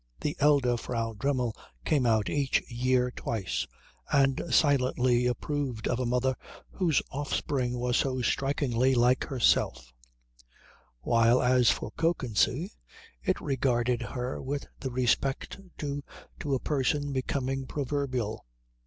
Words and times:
The 0.21 0.35
elder 0.39 0.77
Frau 0.77 1.13
Dremmel 1.13 1.53
came 1.85 2.07
out 2.07 2.27
each 2.27 2.63
year 2.71 3.11
twice 3.11 3.67
and 4.11 4.41
silently 4.49 5.27
approved 5.27 5.87
of 5.87 5.99
a 5.99 6.07
mother 6.07 6.35
whose 6.71 7.03
offspring 7.11 7.77
was 7.77 7.97
so 7.97 8.19
strikingly 8.23 8.95
like 8.95 9.25
herself; 9.25 9.93
while 11.01 11.39
as 11.39 11.69
for 11.69 11.91
Kökensee, 11.91 12.71
it 13.21 13.39
regarded 13.39 14.01
her 14.01 14.41
with 14.41 14.65
the 14.79 14.89
respect 14.89 15.59
due 15.77 16.01
to 16.39 16.55
a 16.55 16.59
person 16.59 17.13
becoming 17.13 17.67
proverbial. 17.67 18.47